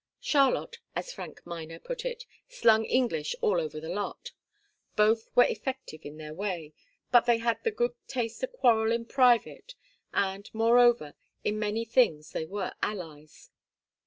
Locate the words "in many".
11.43-11.85